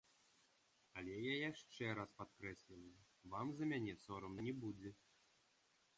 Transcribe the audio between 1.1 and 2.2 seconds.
я яшчэ раз